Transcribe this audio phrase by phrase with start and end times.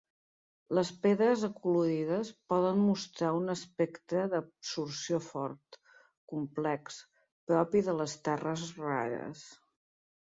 [0.75, 5.79] Les pedres acolorides poden mostrar un espectre d'absorció fort,
[6.35, 6.99] complex,
[7.53, 9.49] propi de les terres rares.